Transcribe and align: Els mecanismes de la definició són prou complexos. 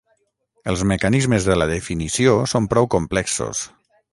Els 0.71 0.83
mecanismes 0.91 1.45
de 1.49 1.57
la 1.63 1.67
definició 1.73 2.35
són 2.55 2.71
prou 2.75 2.89
complexos. 2.99 3.63